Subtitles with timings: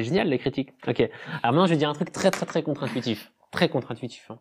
[0.00, 0.70] C'est génial les critiques.
[0.88, 1.00] Ok.
[1.00, 1.10] Alors
[1.52, 4.30] maintenant, je vais dire un truc très très très contre-intuitif, très contre-intuitif.
[4.30, 4.38] Hein.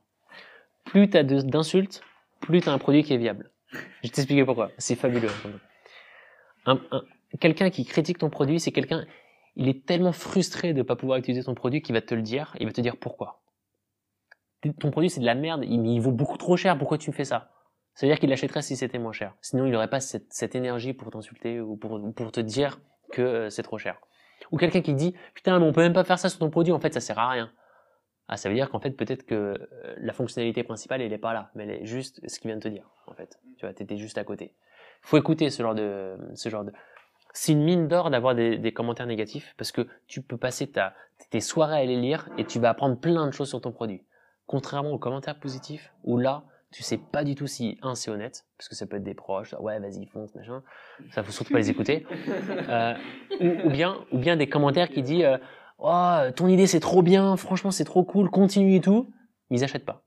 [0.85, 2.01] Plus t'as d'insultes,
[2.39, 3.51] plus t'as un produit qui est viable.
[3.71, 4.71] Je vais t'expliquer pourquoi.
[4.77, 5.29] C'est fabuleux.
[6.65, 6.79] Un-
[7.41, 9.05] quelqu'un qui critique ton produit, c'est quelqu'un,
[9.57, 12.55] il est tellement frustré de pas pouvoir utiliser ton produit qu'il va te le dire.
[12.61, 13.41] Il va te dire pourquoi.
[14.79, 16.77] Ton produit c'est de la merde, il, il vaut beaucoup trop cher.
[16.77, 17.51] Pourquoi tu fais ça?
[17.95, 19.35] Ça veut dire qu'il l'achèterait si c'était moins cher.
[19.41, 22.79] Sinon, il n'aurait pas cette, énergie pour t'insulter ou pour, ou pour te dire
[23.11, 23.99] que euh, c'est trop cher.
[24.51, 26.73] Ou quelqu'un qui dit putain mais on peut même pas faire ça sur ton produit
[26.73, 27.51] en fait ça sert à rien.
[28.27, 31.33] Ah ça veut dire qu'en fait peut-être que euh, la fonctionnalité principale elle est pas
[31.33, 33.39] là mais elle est juste ce qu'il vient de te dire en fait.
[33.57, 34.53] Tu vois t'étais juste à côté.
[35.01, 36.71] Faut écouter ce genre de ce genre de
[37.33, 40.93] c'est une mine d'or d'avoir des, des commentaires négatifs parce que tu peux passer ta,
[41.29, 44.03] tes soirées à les lire et tu vas apprendre plein de choses sur ton produit.
[44.47, 48.45] Contrairement aux commentaires positifs où là tu sais pas du tout si un c'est honnête
[48.57, 50.61] parce que ça peut être des proches ouais vas-y fonce machin.
[51.11, 52.05] Ça faut surtout pas les écouter.
[52.69, 52.93] Euh,
[53.39, 55.37] ou, ou bien ou bien des commentaires qui disent euh,
[55.79, 59.11] oh ton idée c'est trop bien franchement c'est trop cool continue et tout.
[59.49, 60.03] Mais ils achètent pas.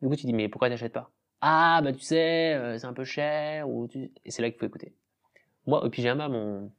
[0.00, 1.10] Du coup tu dis mais pourquoi t'achètes pas?
[1.42, 4.10] Ah bah tu sais euh, c'est un peu cher ou tu...
[4.24, 4.94] et c'est là qu'il faut écouter.
[5.66, 6.72] Moi au pyjama mon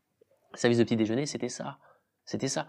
[0.56, 1.78] service de petit déjeuner c'était ça.
[2.26, 2.68] C'était ça.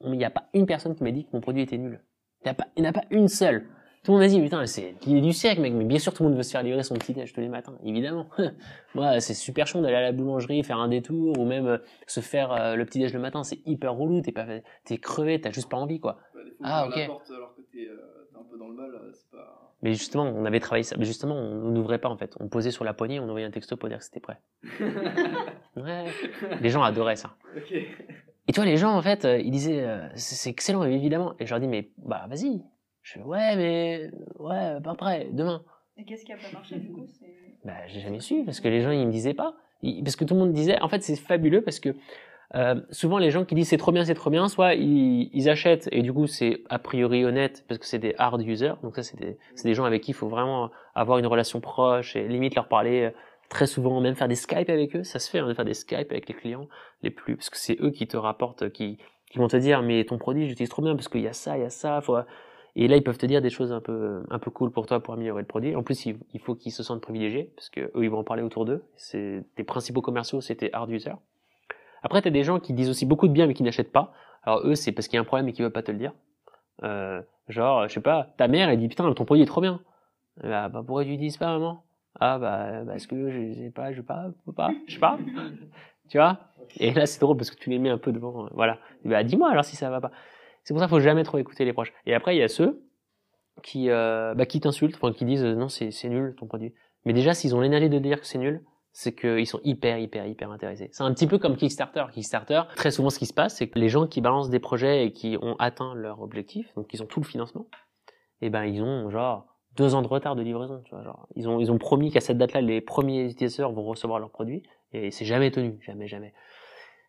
[0.00, 2.02] Il n'y a pas une personne qui m'a dit que mon produit était nul.
[2.40, 3.68] Il n'y en a pas- il n'y en a pas une seule
[4.04, 5.72] tout le monde m'a dit, putain, c'est l'idée du siècle, mec.
[5.72, 7.48] Mais bien sûr, tout le monde veut se faire livrer son petit déj tous les
[7.48, 8.26] matins, évidemment.
[8.94, 12.20] Moi, c'est super chiant d'aller à la boulangerie, faire un détour, ou même euh, se
[12.20, 13.42] faire euh, le petit déj le matin.
[13.42, 14.20] C'est hyper relou.
[14.20, 14.46] T'es pas,
[14.84, 16.18] t'es crevé, t'as juste pas envie, quoi.
[16.34, 17.06] Bah, fois, Ah, ok.
[17.06, 19.72] porte alors que t'es euh, t'es un peu dans le mal, c'est pas.
[19.82, 20.96] Mais justement, on avait travaillé ça.
[20.98, 22.34] Mais justement, on n'ouvrait pas, en fait.
[22.40, 24.38] On posait sur la poignée, on envoyait un texto pour dire que c'était prêt.
[25.76, 26.04] Ouais.
[26.60, 27.34] Les gens adoraient ça.
[27.56, 27.72] ok.
[27.72, 31.34] Et tu vois, les gens, en fait, ils disaient, c'est excellent, évidemment.
[31.40, 32.62] Et je leur dis, mais, bah, vas-y.
[33.04, 35.62] Je fais, ouais, mais, ouais, pas prêt, demain.
[35.98, 37.06] Et qu'est-ce qui a pas marché du coup.
[37.64, 39.54] Bah, j'ai jamais su parce que les gens ils me disaient pas.
[39.82, 40.80] Ils- parce que tout le monde disait.
[40.80, 41.90] En fait, c'est fabuleux parce que
[42.54, 45.48] euh, souvent les gens qui disent c'est trop bien, c'est trop bien, soit ils, ils
[45.50, 48.74] achètent et du coup c'est a priori honnête parce que c'est des hard users.
[48.82, 51.60] Donc ça c'est des c'est des gens avec qui il faut vraiment avoir une relation
[51.60, 53.10] proche et limite leur parler euh,
[53.50, 55.04] très souvent, même faire des Skype avec eux.
[55.04, 56.68] Ça se fait hein, de faire des Skype avec les clients
[57.02, 58.98] les plus parce que c'est eux qui te rapportent, qui
[59.30, 61.56] qui vont te dire mais ton produit j'utilise trop bien parce qu'il y a ça,
[61.58, 62.16] il y a ça, faut
[62.76, 65.00] et là, ils peuvent te dire des choses un peu, un peu cool pour toi
[65.00, 65.76] pour améliorer le produit.
[65.76, 68.24] En plus, il, il faut qu'ils se sentent privilégiés, parce que eux, ils vont en
[68.24, 68.82] parler autour d'eux.
[68.96, 71.12] C'est, tes principaux commerciaux, c'était hard user.
[72.02, 74.12] Après, t'as des gens qui disent aussi beaucoup de bien, mais qui n'achètent pas.
[74.42, 75.98] Alors, eux, c'est parce qu'il y a un problème et qu'ils veulent pas te le
[75.98, 76.12] dire.
[76.82, 79.80] Euh, genre, je sais pas, ta mère, elle dit, putain, ton produit est trop bien.
[80.42, 81.84] Bah, bah pourquoi tu dis pas, maman?
[82.20, 85.00] Ah, bah, parce que je sais pas, je sais pas, je peux pas, je sais
[85.00, 85.18] pas.
[86.08, 86.38] tu vois?
[86.78, 88.78] Et là, c'est drôle parce que tu les mets un peu devant, euh, voilà.
[89.04, 90.10] Bah, dis-moi alors si ça va pas.
[90.64, 91.92] C'est pour ça qu'il faut jamais trop écouter les proches.
[92.06, 92.82] Et après, il y a ceux
[93.62, 96.74] qui, euh, bah, qui t'insultent, enfin, qui disent euh, non, c'est, nul ton produit.
[97.04, 100.26] Mais déjà, s'ils ont l'énergie de dire que c'est nul, c'est qu'ils sont hyper, hyper,
[100.26, 100.88] hyper intéressés.
[100.92, 102.04] C'est un petit peu comme Kickstarter.
[102.12, 105.04] Kickstarter, très souvent, ce qui se passe, c'est que les gens qui balancent des projets
[105.04, 107.66] et qui ont atteint leur objectif, donc ils ont tout le financement,
[108.40, 109.46] et ben, ils ont genre
[109.76, 112.20] deux ans de retard de livraison, tu vois, genre, ils ont, ils ont promis qu'à
[112.20, 116.32] cette date-là, les premiers utilisateurs vont recevoir leurs produits, et c'est jamais tenu, jamais, jamais.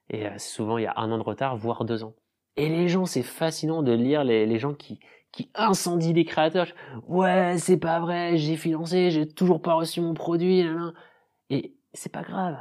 [0.10, 2.16] Et euh, souvent, il y a un an de retard, voire deux ans.
[2.58, 5.00] Et les gens, c'est fascinant de lire les, gens qui,
[5.56, 6.68] incendient les créateurs.
[7.08, 10.94] Ouais, c'est pas vrai, j'ai financé, j'ai toujours pas reçu mon produit, nan, nan.
[11.50, 12.58] Et c'est pas grave.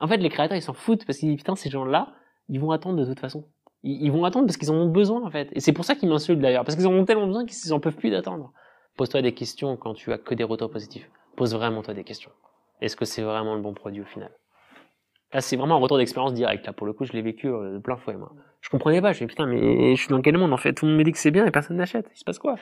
[0.00, 2.14] En fait, les créateurs, ils s'en foutent parce qu'ils disent, putain, ces gens-là,
[2.48, 3.44] ils vont attendre de toute façon.
[3.82, 5.48] Ils, ils vont attendre parce qu'ils en ont besoin, en fait.
[5.52, 7.80] Et c'est pour ça qu'ils m'insultent d'ailleurs, parce qu'ils en ont tellement besoin qu'ils en
[7.80, 8.52] peuvent plus d'attendre.
[8.96, 11.10] Pose-toi des questions quand tu as que des retours positifs.
[11.36, 12.30] Pose vraiment toi des questions.
[12.80, 14.30] Est-ce que c'est vraiment le bon produit au final?
[15.32, 16.66] Là, c'est vraiment un retour d'expérience direct.
[16.66, 18.32] Là, pour le coup, je l'ai vécu euh, de plein fouet, moi.
[18.60, 19.12] Je comprenais pas.
[19.12, 20.72] Je me dis, putain, mais je suis dans quel monde, en fait?
[20.72, 22.08] Tout le monde me dit que c'est bien et personne n'achète.
[22.14, 22.56] Il se passe quoi?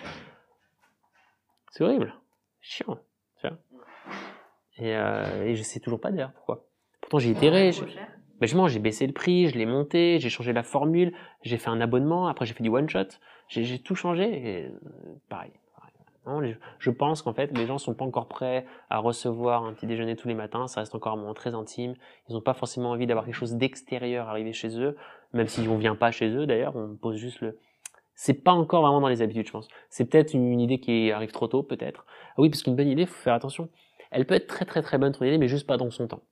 [1.70, 2.14] C'est horrible.
[2.60, 2.98] Chiant.
[3.40, 3.58] Tu vois
[4.78, 6.66] et, euh, et je sais toujours pas d'ailleurs pourquoi.
[7.00, 7.72] Pourtant, j'ai itéré.
[7.72, 7.86] cher.
[7.86, 11.70] ben, justement, j'ai baissé le prix, je l'ai monté, j'ai changé la formule, j'ai fait
[11.70, 13.06] un abonnement, après j'ai fait du one shot,
[13.48, 14.70] j'ai j'ai tout changé et euh,
[15.28, 15.52] pareil.
[16.78, 20.16] Je pense qu'en fait, les gens sont pas encore prêts à recevoir un petit déjeuner
[20.16, 21.94] tous les matins, ça reste encore un moment très intime.
[22.28, 24.96] Ils n'ont pas forcément envie d'avoir quelque chose d'extérieur arriver chez eux,
[25.32, 27.58] même si on vient pas chez eux d'ailleurs, on pose juste le.
[28.14, 29.68] C'est pas encore vraiment dans les habitudes, je pense.
[29.90, 32.06] C'est peut-être une, une idée qui arrive trop tôt, peut-être.
[32.36, 33.68] Ah oui, parce qu'une bonne idée, faut faire attention.
[34.12, 36.22] Elle peut être très très très bonne ton idée, mais juste pas dans son temps.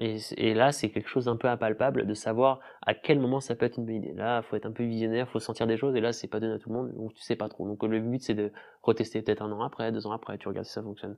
[0.00, 3.54] Et, et là, c'est quelque chose d'un peu impalpable de savoir à quel moment ça
[3.54, 4.14] peut être une bonne idée.
[4.14, 6.54] Là, faut être un peu visionnaire, faut sentir des choses, et là, c'est pas donné
[6.54, 7.66] à tout le monde, donc tu sais pas trop.
[7.66, 8.50] Donc le but, c'est de
[8.82, 11.16] retester peut-être un an après, deux ans après, tu regardes si ça fonctionne.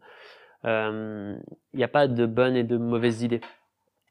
[0.64, 1.40] Il
[1.75, 3.40] n'y a pas de bonnes et de mauvaises idées.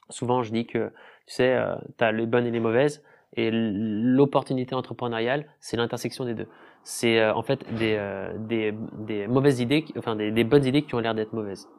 [0.10, 0.90] Souvent, je dis que,
[1.26, 3.04] tu sais, euh, tu as les bonnes et les mauvaises,
[3.38, 6.48] et l'opportunité entrepreneuriale, c'est l'intersection des deux.
[6.84, 10.96] C'est euh, en fait des, euh, des, des mauvaises idées, enfin des bonnes idées qui
[10.96, 11.70] ont l'air d'être mauvaises.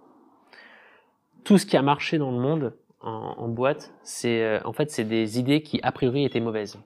[1.45, 5.05] Tout ce qui a marché dans le monde en, boîte, c'est euh, en fait c'est
[5.05, 6.79] des idées qui a priori étaient mauvaises.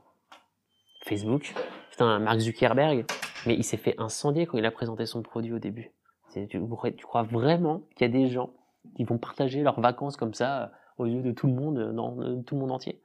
[1.05, 1.55] Facebook.
[1.91, 3.07] Putain, Mark Zuckerberg,
[3.47, 5.93] mais il s'est fait incendier quand il a présenté son produit au début.
[6.35, 8.51] Tu, tu crois vraiment qu'il y a des gens
[8.97, 10.67] qui vont partager leurs vacances comme ça euh,
[10.99, 13.01] aux yeux de tout le monde, euh, dans tout le monde entier?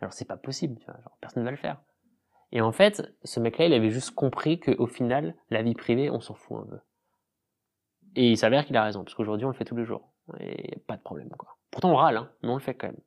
[0.00, 0.80] Alors c'est pas possible,
[1.20, 1.80] personne ne va le faire.
[2.52, 6.20] Et en fait, ce mec-là, il avait juste compris qu'au final, la vie privée, on
[6.20, 6.78] s'en fout un peu.
[8.16, 10.13] Et il s'avère qu'il a raison, parce qu'aujourd'hui, on le fait tous les jours.
[10.40, 11.56] Et pas de problème, quoi.
[11.70, 13.00] Pourtant, on râle, hein, mais on le fait quand même.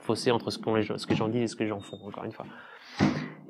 [0.00, 2.32] Fossé entre ce, gens- ce que j'en dis et ce que les gens encore une
[2.32, 2.46] fois.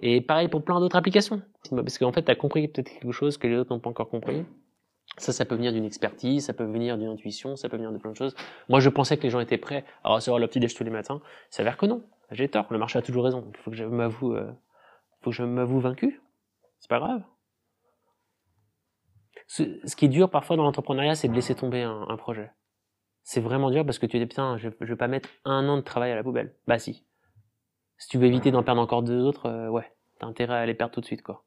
[0.00, 1.42] Et pareil pour plein d'autres applications.
[1.70, 4.08] Parce qu'en fait, tu as compris peut-être quelque chose que les autres n'ont pas encore
[4.08, 4.44] compris.
[5.16, 7.98] Ça, ça peut venir d'une expertise, ça peut venir d'une intuition, ça peut venir de
[7.98, 8.36] plein de choses.
[8.68, 10.90] Moi, je pensais que les gens étaient prêts à recevoir le petit déj tous les
[10.90, 11.20] matins.
[11.50, 12.04] Il s'avère que non.
[12.30, 12.66] J'ai tort.
[12.70, 13.50] Le marché a toujours raison.
[13.50, 14.52] Il faut que je m'avoue, euh,
[15.22, 16.20] faut que je m'avoue vaincu.
[16.78, 17.22] C'est pas grave.
[19.46, 22.50] Ce, qui est dur parfois dans l'entrepreneuriat, c'est de laisser tomber un projet.
[23.28, 25.76] C'est vraiment dur parce que tu dis, putain, je, je vais pas mettre un an
[25.76, 26.54] de travail à la poubelle.
[26.66, 27.04] Bah si.
[27.98, 29.84] Si tu veux éviter d'en perdre encore deux autres, euh, ouais,
[30.18, 31.44] t'as intérêt à les perdre tout de suite, quoi.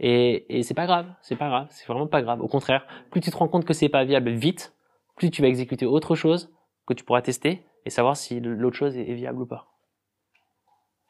[0.00, 2.40] Et, c'est pas grave, c'est pas grave, c'est vraiment pas grave.
[2.40, 4.74] Au contraire, plus tu te rends compte que c'est pas viable vite,
[5.14, 6.52] plus tu vas exécuter autre chose
[6.84, 9.68] que tu pourras tester et savoir si l'autre chose est, viable ou pas.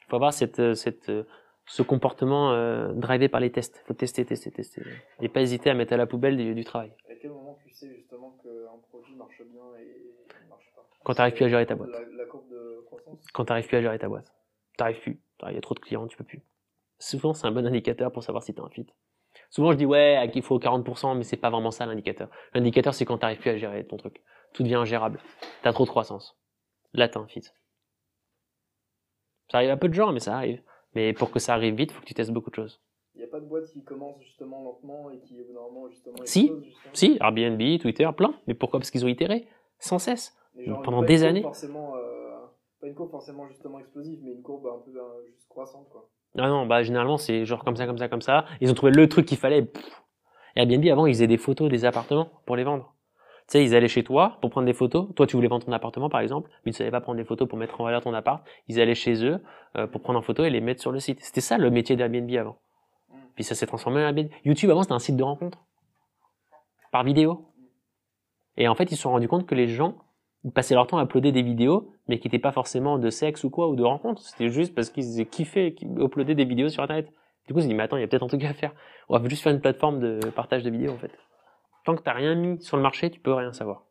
[0.01, 0.75] Il faut avoir euh,
[1.09, 1.23] euh,
[1.65, 2.51] ce comportement
[2.93, 3.81] drivé par les tests.
[3.83, 4.83] Il faut tester, tester, tester.
[5.19, 6.93] Et pas hésiter à mettre à la poubelle du, du travail.
[7.21, 11.33] Quel moment tu sais justement qu'un produit marche bien et ne marche pas Quand t'arrives
[11.33, 11.89] plus à gérer ta boîte.
[11.89, 14.33] La, la courbe de croissance Quand t'arrives plus à gérer ta boîte.
[14.77, 15.21] T'arrives plus.
[15.47, 16.41] Il y a trop de clients, tu peux plus.
[16.99, 18.87] Souvent, c'est un bon indicateur pour savoir si t'as un fit.
[19.49, 22.29] Souvent, je dis ouais, il faut 40%, mais c'est pas vraiment ça l'indicateur.
[22.53, 24.21] L'indicateur, c'est quand t'arrives plus à gérer ton truc.
[24.53, 25.19] Tout devient ingérable.
[25.61, 26.37] T'as trop de croissance.
[26.93, 27.43] Là, t'as un fit.
[29.51, 30.61] Ça arrive à peu de gens, mais ça arrive.
[30.93, 32.81] Mais pour que ça arrive vite, faut que tu testes beaucoup de choses.
[33.17, 36.41] Il n'y a pas de boîte qui commence justement lentement et qui moment justement Si.
[36.41, 38.35] explose, justement Si, Airbnb, Twitter, plein.
[38.45, 38.79] Mais pourquoi?
[38.79, 39.47] Parce qu'ils ont itéré.
[39.79, 40.37] Sans cesse.
[40.55, 41.41] Genre, pendant pas des une courbe années.
[41.41, 42.45] Forcément, euh,
[42.79, 46.07] pas une courbe forcément justement explosive, mais une courbe un peu euh, juste croissante quoi.
[46.37, 48.45] Ah non, bah généralement c'est genre comme ça, comme ça, comme ça.
[48.61, 49.63] Ils ont trouvé le truc qu'il fallait.
[49.63, 49.83] Pff.
[50.55, 52.93] Airbnb avant ils faisaient des photos des appartements pour les vendre.
[53.47, 55.07] Tu sais, ils allaient chez toi pour prendre des photos.
[55.15, 57.23] Toi, tu voulais vendre ton appartement par exemple, mais ils ne savaient pas prendre des
[57.23, 58.45] photos pour mettre en valeur ton appart.
[58.67, 59.39] Ils allaient chez eux
[59.77, 61.19] euh, pour prendre en photo et les mettre sur le site.
[61.23, 62.57] C'était ça le métier d'Airbnb avant.
[63.37, 64.15] Puis ça s'est transformé en.
[64.43, 65.59] YouTube avant c'était un site de rencontre
[66.91, 67.45] par vidéo.
[68.57, 69.95] Et en fait, ils se sont rendus compte que les gens
[70.55, 73.51] passaient leur temps à uploader des vidéos, mais qui n'étaient pas forcément de sexe ou
[73.51, 74.23] quoi, ou de rencontre.
[74.23, 77.13] C'était juste parce qu'ils kiffaient uploader des vidéos sur Internet.
[77.45, 78.73] Du coup, ils se dit, mais attends, il y a peut-être un truc à faire.
[79.07, 81.11] On va juste faire une plateforme de partage de vidéos, en fait.
[81.85, 83.83] Tant que t'as rien mis sur le marché, tu peux rien savoir.